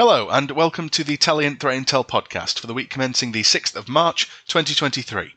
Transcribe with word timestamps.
Hello, 0.00 0.30
and 0.30 0.52
welcome 0.52 0.88
to 0.88 1.04
the 1.04 1.18
Talion 1.18 1.60
Threat 1.60 1.78
Intel 1.78 2.08
podcast 2.08 2.58
for 2.58 2.66
the 2.66 2.72
week 2.72 2.88
commencing 2.88 3.32
the 3.32 3.42
6th 3.42 3.76
of 3.76 3.86
March 3.86 4.30
2023. 4.46 5.34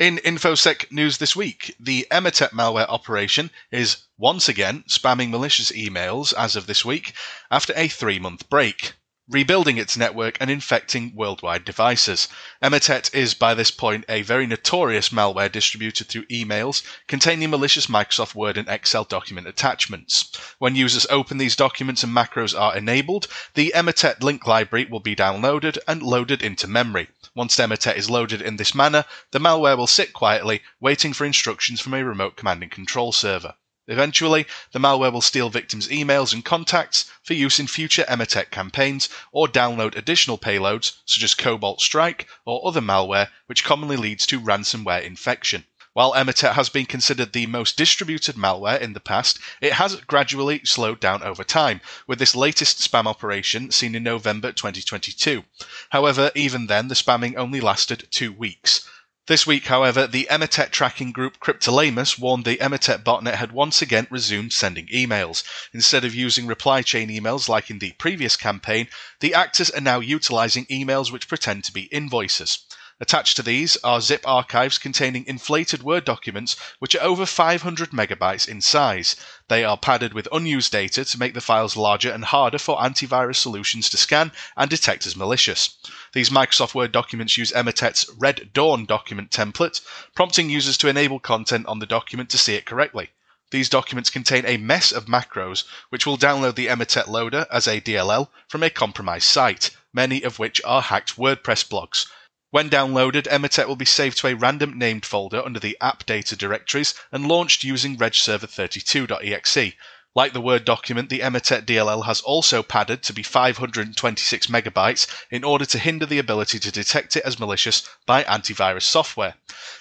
In 0.00 0.16
InfoSec 0.16 0.90
news 0.90 1.18
this 1.18 1.36
week, 1.36 1.76
the 1.78 2.08
Emotet 2.10 2.50
malware 2.50 2.88
operation 2.88 3.52
is 3.70 3.98
once 4.18 4.48
again 4.48 4.82
spamming 4.88 5.30
malicious 5.30 5.70
emails 5.70 6.34
as 6.36 6.56
of 6.56 6.66
this 6.66 6.84
week 6.84 7.12
after 7.52 7.72
a 7.76 7.86
three 7.86 8.18
month 8.18 8.50
break 8.50 8.94
rebuilding 9.30 9.78
its 9.78 9.96
network 9.96 10.36
and 10.40 10.50
infecting 10.50 11.12
worldwide 11.14 11.64
devices. 11.64 12.26
Emotet 12.60 13.14
is 13.14 13.32
by 13.32 13.54
this 13.54 13.70
point 13.70 14.04
a 14.08 14.22
very 14.22 14.44
notorious 14.44 15.10
malware 15.10 15.50
distributed 15.50 16.08
through 16.08 16.24
emails 16.26 16.82
containing 17.06 17.48
malicious 17.48 17.86
Microsoft 17.86 18.34
Word 18.34 18.56
and 18.56 18.68
Excel 18.68 19.04
document 19.04 19.46
attachments. 19.46 20.36
When 20.58 20.74
users 20.74 21.06
open 21.10 21.38
these 21.38 21.54
documents 21.54 22.02
and 22.02 22.12
macros 22.12 22.58
are 22.58 22.76
enabled, 22.76 23.28
the 23.54 23.72
Emotet 23.74 24.22
link 24.22 24.48
library 24.48 24.86
will 24.86 25.00
be 25.00 25.14
downloaded 25.14 25.78
and 25.86 26.02
loaded 26.02 26.42
into 26.42 26.66
memory. 26.66 27.08
Once 27.32 27.56
Emotet 27.56 27.96
is 27.96 28.10
loaded 28.10 28.42
in 28.42 28.56
this 28.56 28.74
manner, 28.74 29.04
the 29.30 29.38
malware 29.38 29.76
will 29.76 29.86
sit 29.86 30.12
quietly, 30.12 30.60
waiting 30.80 31.12
for 31.12 31.24
instructions 31.24 31.80
from 31.80 31.94
a 31.94 32.04
remote 32.04 32.36
command 32.36 32.64
and 32.64 32.72
control 32.72 33.12
server. 33.12 33.54
Eventually, 33.90 34.46
the 34.70 34.78
malware 34.78 35.12
will 35.12 35.20
steal 35.20 35.50
victims' 35.50 35.88
emails 35.88 36.32
and 36.32 36.44
contacts 36.44 37.10
for 37.24 37.34
use 37.34 37.58
in 37.58 37.66
future 37.66 38.04
Emotet 38.08 38.52
campaigns 38.52 39.08
or 39.32 39.48
download 39.48 39.96
additional 39.96 40.38
payloads 40.38 40.92
such 41.04 41.24
as 41.24 41.34
Cobalt 41.34 41.80
Strike 41.80 42.28
or 42.44 42.64
other 42.64 42.80
malware, 42.80 43.30
which 43.46 43.64
commonly 43.64 43.96
leads 43.96 44.26
to 44.26 44.40
ransomware 44.40 45.02
infection. 45.02 45.64
While 45.92 46.12
Emotet 46.12 46.52
has 46.54 46.68
been 46.68 46.86
considered 46.86 47.32
the 47.32 47.46
most 47.46 47.76
distributed 47.76 48.36
malware 48.36 48.80
in 48.80 48.92
the 48.92 49.00
past, 49.00 49.40
it 49.60 49.72
has 49.72 49.96
gradually 49.96 50.64
slowed 50.64 51.00
down 51.00 51.24
over 51.24 51.42
time, 51.42 51.80
with 52.06 52.20
this 52.20 52.36
latest 52.36 52.78
spam 52.78 53.06
operation 53.06 53.72
seen 53.72 53.96
in 53.96 54.04
November 54.04 54.52
2022. 54.52 55.44
However, 55.88 56.30
even 56.36 56.68
then, 56.68 56.86
the 56.86 56.94
spamming 56.94 57.34
only 57.36 57.60
lasted 57.60 58.06
two 58.12 58.30
weeks. 58.30 58.88
This 59.26 59.46
week, 59.46 59.66
however, 59.66 60.06
the 60.06 60.26
Emotet 60.30 60.70
tracking 60.70 61.12
group 61.12 61.38
Cryptolaemus 61.40 62.18
warned 62.18 62.44
the 62.44 62.56
Emotet 62.56 63.04
botnet 63.04 63.36
had 63.36 63.52
once 63.52 63.82
again 63.82 64.06
resumed 64.10 64.52
sending 64.52 64.86
emails. 64.86 65.44
Instead 65.72 66.04
of 66.04 66.14
using 66.14 66.46
reply 66.46 66.82
chain 66.82 67.10
emails 67.10 67.48
like 67.48 67.70
in 67.70 67.78
the 67.78 67.92
previous 67.92 68.36
campaign, 68.36 68.88
the 69.20 69.34
actors 69.34 69.70
are 69.70 69.80
now 69.80 70.00
utilizing 70.00 70.66
emails 70.66 71.12
which 71.12 71.28
pretend 71.28 71.64
to 71.64 71.72
be 71.72 71.82
invoices. 71.92 72.64
Attached 73.02 73.36
to 73.36 73.42
these 73.42 73.78
are 73.78 74.02
zip 74.02 74.20
archives 74.28 74.76
containing 74.76 75.24
inflated 75.26 75.82
Word 75.82 76.04
documents 76.04 76.54
which 76.80 76.94
are 76.94 77.02
over 77.02 77.24
500 77.24 77.92
megabytes 77.92 78.46
in 78.46 78.60
size. 78.60 79.16
They 79.48 79.64
are 79.64 79.78
padded 79.78 80.12
with 80.12 80.28
unused 80.30 80.70
data 80.70 81.06
to 81.06 81.18
make 81.18 81.32
the 81.32 81.40
files 81.40 81.78
larger 81.78 82.12
and 82.12 82.26
harder 82.26 82.58
for 82.58 82.78
antivirus 82.78 83.36
solutions 83.36 83.88
to 83.88 83.96
scan 83.96 84.32
and 84.54 84.68
detect 84.68 85.06
as 85.06 85.16
malicious. 85.16 85.70
These 86.12 86.28
Microsoft 86.28 86.74
Word 86.74 86.92
documents 86.92 87.38
use 87.38 87.52
Emotet's 87.52 88.04
Red 88.18 88.50
Dawn 88.52 88.84
document 88.84 89.30
template, 89.30 89.80
prompting 90.14 90.50
users 90.50 90.76
to 90.76 90.88
enable 90.88 91.20
content 91.20 91.64
on 91.68 91.78
the 91.78 91.86
document 91.86 92.28
to 92.28 92.38
see 92.38 92.54
it 92.54 92.66
correctly. 92.66 93.08
These 93.50 93.70
documents 93.70 94.10
contain 94.10 94.44
a 94.44 94.58
mess 94.58 94.92
of 94.92 95.06
macros, 95.06 95.64
which 95.88 96.04
will 96.04 96.18
download 96.18 96.54
the 96.54 96.66
Emotet 96.66 97.08
loader 97.08 97.46
as 97.50 97.66
a 97.66 97.80
DLL 97.80 98.28
from 98.46 98.62
a 98.62 98.68
compromised 98.68 99.24
site, 99.24 99.70
many 99.90 100.20
of 100.22 100.38
which 100.38 100.60
are 100.66 100.82
hacked 100.82 101.16
WordPress 101.16 101.66
blogs. 101.66 102.04
When 102.52 102.68
downloaded, 102.68 103.28
Emotet 103.28 103.68
will 103.68 103.76
be 103.76 103.84
saved 103.84 104.18
to 104.18 104.26
a 104.26 104.34
random 104.34 104.76
named 104.76 105.06
folder 105.06 105.40
under 105.40 105.60
the 105.60 105.78
app 105.80 106.04
data 106.04 106.34
directories 106.34 106.94
and 107.12 107.28
launched 107.28 107.62
using 107.62 107.96
regserver32.exe. 107.96 109.74
Like 110.16 110.32
the 110.32 110.40
Word 110.40 110.64
document, 110.64 111.10
the 111.10 111.20
Emotet 111.20 111.64
DLL 111.64 112.06
has 112.06 112.20
also 112.22 112.64
padded 112.64 113.04
to 113.04 113.12
be 113.12 113.22
526 113.22 114.48
megabytes 114.48 115.06
in 115.30 115.44
order 115.44 115.64
to 115.66 115.78
hinder 115.78 116.06
the 116.06 116.18
ability 116.18 116.58
to 116.58 116.72
detect 116.72 117.14
it 117.14 117.22
as 117.22 117.38
malicious 117.38 117.88
by 118.04 118.24
antivirus 118.24 118.82
software. 118.82 119.34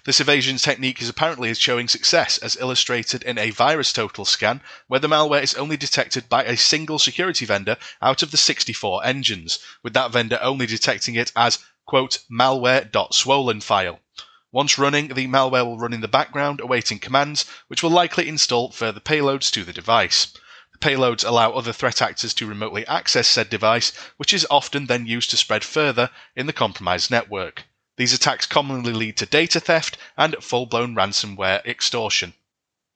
This 0.05 0.21
evasion 0.21 0.57
technique 0.57 1.01
is 1.01 1.09
apparently 1.09 1.51
showing 1.55 1.87
success, 1.87 2.37
as 2.37 2.55
illustrated 2.57 3.23
in 3.23 3.39
a 3.39 3.51
VirusTotal 3.51 4.27
scan, 4.27 4.61
where 4.85 4.99
the 4.99 5.09
malware 5.09 5.41
is 5.41 5.55
only 5.55 5.77
detected 5.77 6.29
by 6.29 6.43
a 6.43 6.55
single 6.55 6.99
security 6.99 7.45
vendor 7.45 7.77
out 7.99 8.21
of 8.21 8.29
the 8.29 8.37
64 8.37 9.03
engines, 9.03 9.57
with 9.81 9.93
that 9.93 10.11
vendor 10.11 10.37
only 10.39 10.67
detecting 10.67 11.15
it 11.15 11.31
as 11.35 11.57
quote, 11.89 12.19
malware.swollen 12.29 13.59
file. 13.61 13.99
Once 14.51 14.77
running, 14.77 15.07
the 15.07 15.25
malware 15.25 15.65
will 15.65 15.79
run 15.79 15.91
in 15.91 16.01
the 16.01 16.07
background, 16.07 16.59
awaiting 16.59 16.99
commands, 16.99 17.45
which 17.67 17.81
will 17.81 17.89
likely 17.89 18.29
install 18.29 18.69
further 18.69 18.99
payloads 18.99 19.51
to 19.51 19.63
the 19.63 19.73
device. 19.73 20.27
The 20.71 20.77
payloads 20.77 21.25
allow 21.25 21.51
other 21.51 21.73
threat 21.73 21.99
actors 21.99 22.35
to 22.35 22.45
remotely 22.45 22.85
access 22.85 23.27
said 23.27 23.49
device, 23.49 23.91
which 24.17 24.33
is 24.33 24.45
often 24.51 24.85
then 24.85 25.07
used 25.07 25.31
to 25.31 25.37
spread 25.37 25.63
further 25.63 26.11
in 26.35 26.45
the 26.45 26.53
compromised 26.53 27.09
network. 27.09 27.63
These 27.97 28.13
attacks 28.13 28.45
commonly 28.45 28.93
lead 28.93 29.17
to 29.17 29.25
data 29.25 29.59
theft 29.59 29.97
and 30.15 30.35
full 30.43 30.67
blown 30.67 30.93
ransomware 30.93 31.65
extortion. 31.65 32.35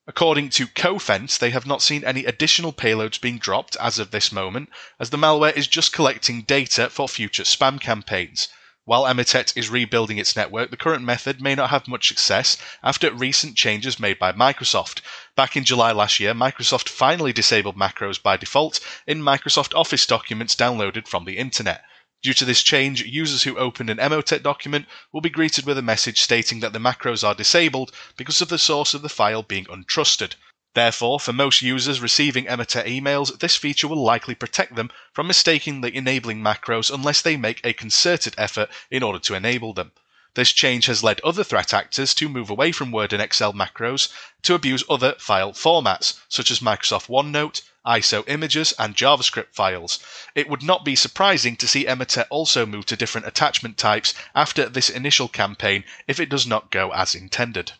According 0.06 0.50
to 0.50 0.68
Cofense, 0.68 1.36
they 1.36 1.50
have 1.50 1.66
not 1.66 1.82
seen 1.82 2.04
any 2.04 2.26
additional 2.26 2.72
payloads 2.72 3.20
being 3.20 3.38
dropped 3.38 3.74
as 3.80 3.98
of 3.98 4.12
this 4.12 4.30
moment, 4.30 4.70
as 5.00 5.10
the 5.10 5.16
malware 5.16 5.56
is 5.56 5.66
just 5.66 5.92
collecting 5.92 6.42
data 6.42 6.90
for 6.90 7.08
future 7.08 7.42
spam 7.42 7.80
campaigns. 7.80 8.46
While 8.86 9.04
Emotet 9.04 9.56
is 9.56 9.70
rebuilding 9.70 10.18
its 10.18 10.36
network, 10.36 10.70
the 10.70 10.76
current 10.76 11.04
method 11.04 11.40
may 11.40 11.54
not 11.54 11.70
have 11.70 11.88
much 11.88 12.06
success 12.06 12.58
after 12.82 13.10
recent 13.10 13.56
changes 13.56 13.98
made 13.98 14.18
by 14.18 14.32
Microsoft. 14.32 15.00
Back 15.34 15.56
in 15.56 15.64
July 15.64 15.92
last 15.92 16.20
year, 16.20 16.34
Microsoft 16.34 16.90
finally 16.90 17.32
disabled 17.32 17.78
macros 17.78 18.22
by 18.22 18.36
default 18.36 18.80
in 19.06 19.22
Microsoft 19.22 19.74
Office 19.74 20.04
documents 20.04 20.54
downloaded 20.54 21.08
from 21.08 21.24
the 21.24 21.38
internet. 21.38 21.82
Due 22.22 22.34
to 22.34 22.44
this 22.44 22.62
change, 22.62 23.02
users 23.02 23.44
who 23.44 23.56
open 23.56 23.88
an 23.88 23.96
Emotet 23.96 24.42
document 24.42 24.86
will 25.12 25.22
be 25.22 25.30
greeted 25.30 25.64
with 25.64 25.78
a 25.78 25.82
message 25.82 26.20
stating 26.20 26.60
that 26.60 26.74
the 26.74 26.78
macros 26.78 27.26
are 27.26 27.34
disabled 27.34 27.90
because 28.18 28.42
of 28.42 28.50
the 28.50 28.58
source 28.58 28.92
of 28.92 29.00
the 29.00 29.08
file 29.08 29.42
being 29.42 29.64
untrusted. 29.64 30.34
Therefore, 30.74 31.20
for 31.20 31.32
most 31.32 31.62
users 31.62 32.00
receiving 32.00 32.46
Emotet 32.46 32.86
emails, 32.86 33.38
this 33.38 33.54
feature 33.54 33.86
will 33.86 34.02
likely 34.02 34.34
protect 34.34 34.74
them 34.74 34.90
from 35.12 35.28
mistakenly 35.28 35.94
enabling 35.94 36.42
macros 36.42 36.92
unless 36.92 37.22
they 37.22 37.36
make 37.36 37.60
a 37.64 37.72
concerted 37.72 38.34
effort 38.36 38.68
in 38.90 39.04
order 39.04 39.20
to 39.20 39.34
enable 39.34 39.72
them. 39.72 39.92
This 40.34 40.52
change 40.52 40.86
has 40.86 41.04
led 41.04 41.20
other 41.20 41.44
threat 41.44 41.72
actors 41.72 42.12
to 42.14 42.28
move 42.28 42.50
away 42.50 42.72
from 42.72 42.90
Word 42.90 43.12
and 43.12 43.22
Excel 43.22 43.52
macros 43.52 44.08
to 44.42 44.54
abuse 44.54 44.82
other 44.90 45.14
file 45.20 45.52
formats, 45.52 46.14
such 46.28 46.50
as 46.50 46.58
Microsoft 46.58 47.06
OneNote, 47.08 47.62
ISO 47.86 48.24
images, 48.26 48.72
and 48.76 48.96
JavaScript 48.96 49.54
files. 49.54 50.00
It 50.34 50.48
would 50.48 50.64
not 50.64 50.84
be 50.84 50.96
surprising 50.96 51.54
to 51.58 51.68
see 51.68 51.84
Emotet 51.84 52.26
also 52.30 52.66
move 52.66 52.86
to 52.86 52.96
different 52.96 53.28
attachment 53.28 53.78
types 53.78 54.12
after 54.34 54.68
this 54.68 54.90
initial 54.90 55.28
campaign 55.28 55.84
if 56.08 56.18
it 56.18 56.28
does 56.28 56.48
not 56.48 56.72
go 56.72 56.92
as 56.92 57.14
intended. 57.14 57.70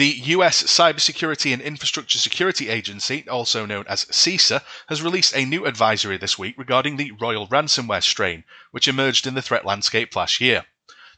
The 0.00 0.22
US 0.32 0.62
Cybersecurity 0.62 1.52
and 1.52 1.60
Infrastructure 1.60 2.16
Security 2.18 2.70
Agency, 2.70 3.28
also 3.28 3.66
known 3.66 3.84
as 3.86 4.06
CISA, 4.06 4.62
has 4.88 5.02
released 5.02 5.36
a 5.36 5.44
new 5.44 5.66
advisory 5.66 6.16
this 6.16 6.38
week 6.38 6.54
regarding 6.56 6.96
the 6.96 7.10
Royal 7.10 7.46
ransomware 7.48 8.02
strain, 8.02 8.44
which 8.70 8.88
emerged 8.88 9.26
in 9.26 9.34
the 9.34 9.42
threat 9.42 9.66
landscape 9.66 10.16
last 10.16 10.40
year. 10.40 10.64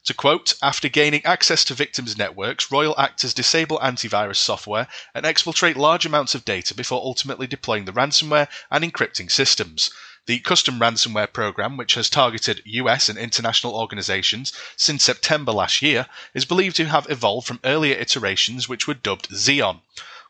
To 0.06 0.14
quote, 0.14 0.54
after 0.60 0.88
gaining 0.88 1.24
access 1.24 1.62
to 1.66 1.74
victims' 1.74 2.18
networks, 2.18 2.72
Royal 2.72 2.98
actors 2.98 3.32
disable 3.32 3.78
antivirus 3.78 4.38
software 4.38 4.88
and 5.14 5.24
exfiltrate 5.24 5.76
large 5.76 6.04
amounts 6.04 6.34
of 6.34 6.44
data 6.44 6.74
before 6.74 7.00
ultimately 7.00 7.46
deploying 7.46 7.84
the 7.84 7.92
ransomware 7.92 8.48
and 8.68 8.82
encrypting 8.82 9.30
systems. 9.30 9.92
The 10.26 10.38
custom 10.38 10.78
ransomware 10.78 11.32
program, 11.32 11.76
which 11.76 11.94
has 11.94 12.08
targeted 12.08 12.62
US 12.64 13.08
and 13.08 13.18
international 13.18 13.74
organizations 13.74 14.52
since 14.76 15.02
September 15.02 15.50
last 15.50 15.82
year, 15.82 16.06
is 16.32 16.44
believed 16.44 16.76
to 16.76 16.86
have 16.86 17.10
evolved 17.10 17.48
from 17.48 17.58
earlier 17.64 17.96
iterations 17.96 18.68
which 18.68 18.86
were 18.86 18.94
dubbed 18.94 19.30
Zeon. 19.30 19.80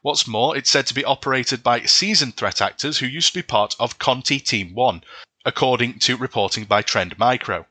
What's 0.00 0.26
more, 0.26 0.56
it's 0.56 0.70
said 0.70 0.86
to 0.86 0.94
be 0.94 1.04
operated 1.04 1.62
by 1.62 1.84
seasoned 1.84 2.38
threat 2.38 2.62
actors 2.62 2.98
who 2.98 3.06
used 3.06 3.28
to 3.28 3.40
be 3.40 3.42
part 3.42 3.76
of 3.78 3.98
Conti 3.98 4.40
Team 4.40 4.72
1, 4.72 5.04
according 5.44 5.98
to 5.98 6.16
reporting 6.16 6.64
by 6.64 6.80
Trend 6.80 7.18
Micro. 7.18 7.66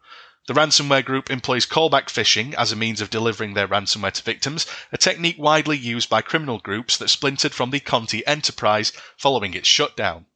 The 0.46 0.54
ransomware 0.54 1.04
group 1.04 1.32
employs 1.32 1.66
callback 1.66 2.06
phishing 2.06 2.54
as 2.54 2.72
a 2.72 2.76
means 2.76 3.02
of 3.02 3.10
delivering 3.10 3.56
their 3.56 3.68
ransomware 3.68 4.14
to 4.14 4.22
victims, 4.22 4.68
a 4.92 4.98
technique 5.00 5.38
widely 5.40 5.78
used 5.78 6.08
by 6.08 6.22
criminal 6.22 6.60
groups 6.60 6.98
that 6.98 7.10
splintered 7.10 7.56
from 7.56 7.72
the 7.72 7.80
Conti 7.80 8.24
enterprise 8.28 8.92
following 9.18 9.56
its 9.56 9.68
shutdown. 9.68 10.28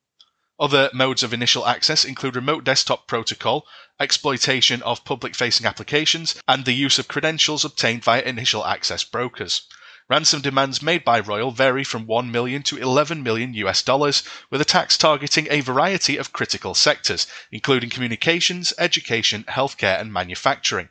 Other 0.58 0.90
modes 0.94 1.22
of 1.22 1.34
initial 1.34 1.68
access 1.68 2.06
include 2.06 2.38
remote 2.38 2.64
desktop 2.64 3.08
protocol, 3.08 3.68
exploitation 4.00 4.82
of 4.84 5.04
public 5.04 5.36
facing 5.36 5.68
applications, 5.68 6.36
and 6.48 6.64
the 6.64 6.72
use 6.72 6.98
of 6.98 7.10
credentials 7.10 7.66
obtained 7.66 8.06
via 8.06 8.22
initial 8.22 8.66
access 8.66 9.04
brokers. 9.04 9.64
Ransom 10.08 10.40
demands 10.40 10.82
made 10.82 11.04
by 11.04 11.20
Royal 11.20 11.52
vary 11.52 11.84
from 11.84 12.08
1 12.08 12.32
million 12.32 12.64
to 12.64 12.78
11 12.78 13.22
million 13.22 13.54
US 13.56 13.82
dollars, 13.82 14.24
with 14.50 14.62
attacks 14.62 14.98
targeting 14.98 15.48
a 15.50 15.60
variety 15.60 16.16
of 16.16 16.32
critical 16.32 16.74
sectors, 16.74 17.28
including 17.52 17.90
communications, 17.90 18.72
education, 18.78 19.44
healthcare, 19.50 20.00
and 20.00 20.14
manufacturing. 20.14 20.88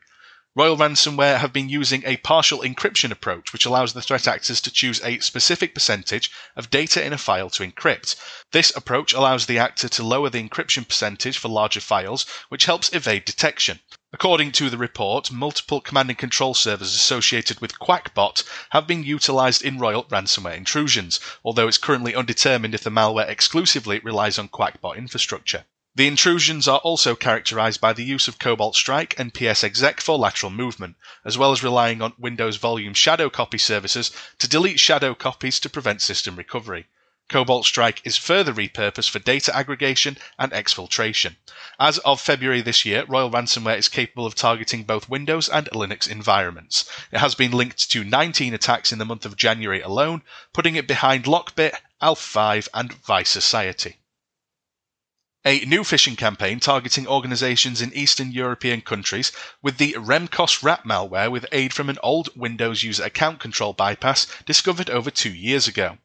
Royal 0.56 0.76
Ransomware 0.76 1.40
have 1.40 1.52
been 1.52 1.68
using 1.68 2.04
a 2.06 2.16
partial 2.18 2.60
encryption 2.60 3.10
approach, 3.10 3.52
which 3.52 3.66
allows 3.66 3.92
the 3.92 4.00
threat 4.00 4.28
actors 4.28 4.60
to 4.60 4.70
choose 4.70 5.02
a 5.02 5.18
specific 5.18 5.74
percentage 5.74 6.30
of 6.54 6.70
data 6.70 7.04
in 7.04 7.12
a 7.12 7.18
file 7.18 7.50
to 7.50 7.66
encrypt. 7.66 8.14
This 8.52 8.70
approach 8.76 9.12
allows 9.12 9.46
the 9.46 9.58
actor 9.58 9.88
to 9.88 10.04
lower 10.04 10.30
the 10.30 10.40
encryption 10.48 10.86
percentage 10.86 11.38
for 11.38 11.48
larger 11.48 11.80
files, 11.80 12.24
which 12.50 12.66
helps 12.66 12.92
evade 12.92 13.24
detection. 13.24 13.80
According 14.12 14.52
to 14.52 14.70
the 14.70 14.78
report, 14.78 15.32
multiple 15.32 15.80
command 15.80 16.10
and 16.10 16.18
control 16.18 16.54
servers 16.54 16.94
associated 16.94 17.60
with 17.60 17.80
QakBot 17.80 18.44
have 18.70 18.86
been 18.86 19.02
utilized 19.02 19.62
in 19.62 19.80
Royal 19.80 20.04
ransomware 20.04 20.56
intrusions, 20.56 21.18
although 21.44 21.66
it's 21.66 21.78
currently 21.78 22.14
undetermined 22.14 22.76
if 22.76 22.84
the 22.84 22.90
malware 22.90 23.28
exclusively 23.28 23.98
relies 23.98 24.38
on 24.38 24.48
QakBot 24.48 24.96
infrastructure. 24.96 25.64
The 25.96 26.08
intrusions 26.08 26.66
are 26.66 26.80
also 26.80 27.14
characterized 27.14 27.80
by 27.80 27.92
the 27.92 28.02
use 28.02 28.26
of 28.26 28.40
Cobalt 28.40 28.74
Strike 28.74 29.14
and 29.16 29.32
PsExec 29.32 30.00
for 30.00 30.18
lateral 30.18 30.50
movement, 30.50 30.96
as 31.24 31.38
well 31.38 31.52
as 31.52 31.62
relying 31.62 32.02
on 32.02 32.14
Windows 32.18 32.56
Volume 32.56 32.94
shadow 32.94 33.30
copy 33.30 33.58
services 33.58 34.10
to 34.40 34.48
delete 34.48 34.80
shadow 34.80 35.14
copies 35.14 35.60
to 35.60 35.70
prevent 35.70 36.02
system 36.02 36.34
recovery. 36.34 36.86
Cobalt 37.28 37.64
Strike 37.64 38.02
is 38.02 38.16
further 38.16 38.52
repurposed 38.52 39.08
for 39.08 39.20
data 39.20 39.54
aggregation 39.54 40.18
and 40.36 40.50
exfiltration. 40.50 41.36
As 41.78 41.98
of 41.98 42.20
February 42.20 42.60
this 42.60 42.84
year, 42.84 43.04
Royal 43.06 43.30
Ransomware 43.30 43.78
is 43.78 43.88
capable 43.88 44.26
of 44.26 44.34
targeting 44.34 44.82
both 44.82 45.08
Windows 45.08 45.48
and 45.48 45.70
Linux 45.70 46.10
environments. 46.10 46.90
It 47.12 47.20
has 47.20 47.36
been 47.36 47.52
linked 47.52 47.88
to 47.92 48.02
19 48.02 48.52
attacks 48.52 48.90
in 48.90 48.98
the 48.98 49.04
month 49.04 49.24
of 49.24 49.36
January 49.36 49.80
alone, 49.80 50.22
putting 50.52 50.74
it 50.74 50.88
behind 50.88 51.26
Lockbit, 51.26 51.76
ALPHV, 52.02 52.68
and 52.74 52.92
Vice 52.94 53.30
Society. 53.30 53.98
A 55.46 55.60
new 55.66 55.82
phishing 55.82 56.16
campaign 56.16 56.58
targeting 56.58 57.06
organizations 57.06 57.82
in 57.82 57.92
Eastern 57.92 58.32
European 58.32 58.80
countries 58.80 59.30
with 59.60 59.76
the 59.76 59.92
Remcos 59.92 60.62
rat 60.62 60.84
malware 60.86 61.30
with 61.30 61.44
aid 61.52 61.74
from 61.74 61.90
an 61.90 61.98
old 62.02 62.30
Windows 62.34 62.82
user 62.82 63.04
account 63.04 63.40
control 63.40 63.74
bypass 63.74 64.26
discovered 64.46 64.88
over 64.88 65.10
two 65.10 65.34
years 65.34 65.68
ago. 65.68 65.98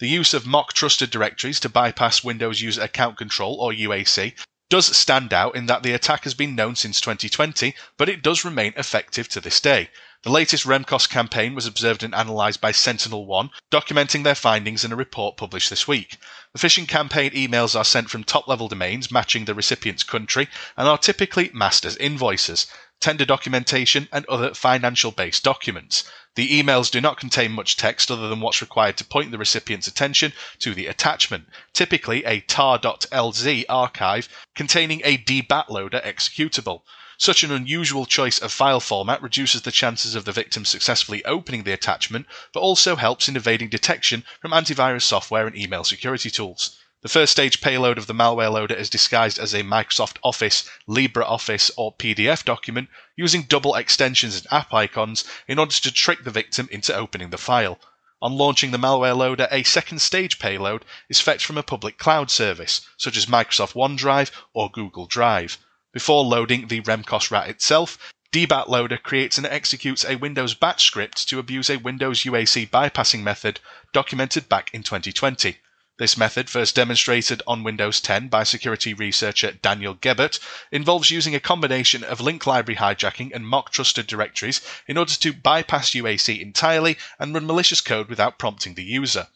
The 0.00 0.08
use 0.08 0.34
of 0.34 0.44
mock 0.44 0.72
trusted 0.72 1.10
directories 1.10 1.60
to 1.60 1.68
bypass 1.68 2.24
Windows 2.24 2.62
User 2.62 2.82
Account 2.82 3.16
Control, 3.16 3.60
or 3.60 3.70
UAC, 3.70 4.34
does 4.70 4.96
stand 4.96 5.32
out 5.32 5.54
in 5.54 5.66
that 5.66 5.84
the 5.84 5.92
attack 5.92 6.24
has 6.24 6.34
been 6.34 6.56
known 6.56 6.74
since 6.74 7.00
2020, 7.00 7.76
but 7.96 8.08
it 8.08 8.22
does 8.22 8.44
remain 8.44 8.72
effective 8.76 9.28
to 9.28 9.40
this 9.40 9.60
day. 9.60 9.88
The 10.22 10.30
latest 10.30 10.64
Remcos 10.64 11.08
campaign 11.08 11.54
was 11.54 11.66
observed 11.66 12.02
and 12.02 12.14
analysed 12.14 12.60
by 12.60 12.72
SentinelOne, 12.72 13.50
documenting 13.70 14.22
their 14.22 14.34
findings 14.34 14.84
in 14.84 14.92
a 14.92 14.96
report 14.96 15.36
published 15.36 15.70
this 15.70 15.88
week. 15.88 16.18
The 16.52 16.58
phishing 16.58 16.86
campaign 16.86 17.30
emails 17.30 17.74
are 17.74 17.84
sent 17.84 18.10
from 18.10 18.24
top 18.24 18.46
level 18.46 18.68
domains 18.68 19.10
matching 19.10 19.46
the 19.46 19.54
recipient's 19.54 20.02
country 20.02 20.48
and 20.76 20.86
are 20.86 20.98
typically 20.98 21.50
masked 21.54 21.84
as 21.86 21.96
invoices 21.96 22.66
tender 23.00 23.24
documentation, 23.24 24.06
and 24.12 24.26
other 24.26 24.52
financial 24.52 25.10
based 25.10 25.42
documents. 25.42 26.04
The 26.34 26.62
emails 26.62 26.90
do 26.90 27.00
not 27.00 27.18
contain 27.18 27.52
much 27.52 27.78
text 27.78 28.10
other 28.10 28.28
than 28.28 28.40
what's 28.40 28.60
required 28.60 28.98
to 28.98 29.04
point 29.04 29.30
the 29.30 29.38
recipient's 29.38 29.86
attention 29.86 30.34
to 30.58 30.74
the 30.74 30.86
attachment, 30.86 31.48
typically 31.72 32.22
a 32.26 32.40
tar.lz 32.40 33.64
archive 33.70 34.28
containing 34.54 35.00
a 35.02 35.16
DBatLoader 35.16 36.04
executable. 36.04 36.82
Such 37.22 37.42
an 37.42 37.52
unusual 37.52 38.06
choice 38.06 38.38
of 38.38 38.50
file 38.50 38.80
format 38.80 39.20
reduces 39.20 39.60
the 39.60 39.70
chances 39.70 40.14
of 40.14 40.24
the 40.24 40.32
victim 40.32 40.64
successfully 40.64 41.22
opening 41.26 41.64
the 41.64 41.72
attachment, 41.74 42.24
but 42.54 42.60
also 42.60 42.96
helps 42.96 43.28
in 43.28 43.36
evading 43.36 43.68
detection 43.68 44.24
from 44.40 44.52
antivirus 44.52 45.02
software 45.02 45.46
and 45.46 45.54
email 45.54 45.84
security 45.84 46.30
tools. 46.30 46.78
The 47.02 47.10
first 47.10 47.32
stage 47.32 47.60
payload 47.60 47.98
of 47.98 48.06
the 48.06 48.14
malware 48.14 48.50
loader 48.50 48.74
is 48.74 48.88
disguised 48.88 49.38
as 49.38 49.52
a 49.52 49.62
Microsoft 49.62 50.16
Office, 50.24 50.64
LibreOffice, 50.88 51.70
or 51.76 51.94
PDF 51.94 52.42
document 52.42 52.88
using 53.16 53.42
double 53.42 53.74
extensions 53.74 54.36
and 54.36 54.50
app 54.50 54.72
icons 54.72 55.22
in 55.46 55.58
order 55.58 55.74
to 55.74 55.92
trick 55.92 56.24
the 56.24 56.30
victim 56.30 56.70
into 56.72 56.94
opening 56.94 57.28
the 57.28 57.36
file. 57.36 57.78
On 58.22 58.32
launching 58.32 58.70
the 58.70 58.78
malware 58.78 59.14
loader, 59.14 59.46
a 59.50 59.62
second 59.62 59.98
stage 59.98 60.38
payload 60.38 60.86
is 61.10 61.20
fetched 61.20 61.44
from 61.44 61.58
a 61.58 61.62
public 61.62 61.98
cloud 61.98 62.30
service, 62.30 62.80
such 62.96 63.18
as 63.18 63.26
Microsoft 63.26 63.74
OneDrive 63.74 64.30
or 64.54 64.70
Google 64.70 65.04
Drive. 65.04 65.58
Before 65.92 66.22
loading 66.24 66.68
the 66.68 66.82
Remcos 66.82 67.32
rat 67.32 67.48
itself, 67.48 67.98
DBatLoader 68.32 69.02
creates 69.02 69.38
and 69.38 69.46
executes 69.46 70.04
a 70.04 70.14
Windows 70.14 70.54
batch 70.54 70.84
script 70.84 71.28
to 71.28 71.40
abuse 71.40 71.68
a 71.68 71.78
Windows 71.78 72.22
UAC 72.22 72.70
bypassing 72.70 73.24
method 73.24 73.58
documented 73.92 74.48
back 74.48 74.70
in 74.72 74.84
2020. 74.84 75.56
This 75.98 76.16
method, 76.16 76.48
first 76.48 76.76
demonstrated 76.76 77.42
on 77.44 77.64
Windows 77.64 78.00
10 78.00 78.28
by 78.28 78.44
security 78.44 78.94
researcher 78.94 79.50
Daniel 79.50 79.96
Gebert, 79.96 80.38
involves 80.70 81.10
using 81.10 81.34
a 81.34 81.40
combination 81.40 82.04
of 82.04 82.20
link 82.20 82.46
library 82.46 82.78
hijacking 82.78 83.34
and 83.34 83.44
mock 83.44 83.72
trusted 83.72 84.06
directories 84.06 84.60
in 84.86 84.96
order 84.96 85.14
to 85.14 85.32
bypass 85.32 85.90
UAC 85.90 86.40
entirely 86.40 86.98
and 87.18 87.34
run 87.34 87.46
malicious 87.46 87.80
code 87.80 88.08
without 88.08 88.38
prompting 88.38 88.74
the 88.74 88.84
user. 88.84 89.26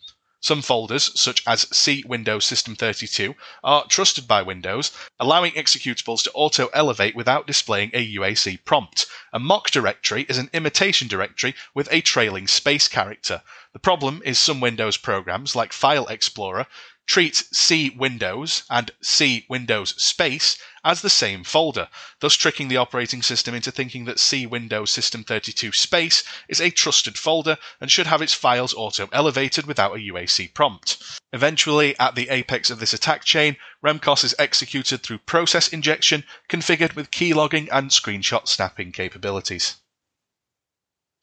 Some 0.45 0.61
folders, 0.61 1.11
such 1.19 1.43
as 1.47 1.67
C 1.75 2.05
Windows 2.07 2.45
System 2.45 2.77
32, 2.77 3.35
are 3.63 3.87
trusted 3.87 4.29
by 4.29 4.43
Windows, 4.43 4.93
allowing 5.19 5.53
executables 5.53 6.23
to 6.25 6.33
auto 6.35 6.67
elevate 6.75 7.17
without 7.17 7.47
displaying 7.47 7.91
a 7.95 8.17
UAC 8.17 8.63
prompt. 8.67 9.07
A 9.33 9.39
mock 9.39 9.71
directory 9.71 10.27
is 10.29 10.37
an 10.37 10.51
imitation 10.53 11.09
directory 11.09 11.55
with 11.73 11.89
a 11.91 12.03
trailing 12.03 12.47
space 12.47 12.89
character. 12.89 13.43
The 13.73 13.79
problem 13.79 14.21
is 14.23 14.39
some 14.39 14.61
Windows 14.61 14.99
programs, 14.99 15.57
like 15.57 15.73
File 15.73 16.07
Explorer, 16.09 16.67
treat 17.07 17.37
C 17.37 17.91
Windows 17.91 18.65
and 18.71 18.91
C 19.03 19.47
Windows 19.49 19.95
space 20.03 20.59
as 20.85 21.01
the 21.03 21.11
same 21.11 21.45
folder, 21.45 21.89
thus 22.21 22.35
tricking 22.35 22.69
the 22.69 22.77
operating 22.77 23.23
system 23.23 23.55
into 23.55 23.71
thinking 23.71 24.05
that 24.05 24.19
C 24.19 24.47
Windows 24.47 24.91
System 24.91 25.25
32 25.25 25.73
space 25.73 26.25
is 26.49 26.61
a 26.61 26.71
trusted 26.71 27.19
folder 27.19 27.57
and 27.81 27.91
should 27.91 28.07
have 28.07 28.21
its 28.21 28.35
files 28.35 28.75
auto 28.75 29.09
elevated 29.13 29.67
without 29.67 29.97
a 29.97 30.01
UAC 30.01 30.53
prompt. 30.55 31.03
Eventually, 31.33 31.99
at 31.99 32.15
the 32.15 32.29
apex 32.29 32.71
of 32.71 32.81
this 32.81 32.93
attack 32.93 33.25
chain, 33.25 33.57
Remcos 33.83 34.25
is 34.25 34.35
executed 34.39 35.03
through 35.03 35.19
process 35.19 35.69
injection 35.69 36.25
configured 36.49 36.95
with 36.95 37.11
keylogging 37.11 37.69
and 37.73 37.91
screenshot 37.91 38.47
snapping 38.49 38.93
capabilities. 38.93 39.77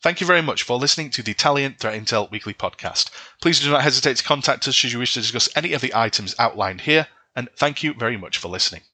Thank 0.02 0.20
you 0.20 0.26
very 0.26 0.42
much 0.42 0.64
for 0.64 0.80
listening 0.80 1.12
to 1.12 1.22
the 1.22 1.36
Talion 1.36 1.78
Threat 1.78 1.94
Intel 1.94 2.32
Weekly 2.32 2.56
Podcast. 2.56 3.12
Please 3.40 3.60
do 3.60 3.70
not 3.70 3.84
hesitate 3.84 4.18
to 4.18 4.24
contact 4.24 4.68
us 4.68 4.74
should 4.74 4.92
you 4.92 4.98
wish 4.98 5.14
to 5.14 5.22
discuss 5.22 5.48
any 5.56 5.74
of 5.74 5.82
the 5.82 5.94
items 5.94 6.34
outlined 6.40 6.82
here, 6.82 7.08
and 7.36 7.48
thank 7.56 7.84
you 7.84 7.94
very 7.94 8.18
much 8.18 8.40
for 8.40 8.48
listening. 8.48 8.82